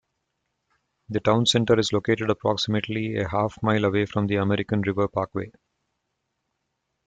The 1.09 1.19
town 1.19 1.45
center 1.45 1.77
is 1.77 1.93
located 1.93 2.31
approximately 2.31 3.17
a 3.17 3.27
half-mile 3.29 3.85
away 3.85 4.07
from 4.07 4.25
the 4.25 4.37
American 4.37 4.81
River 4.81 5.07
Parkway. 5.07 5.51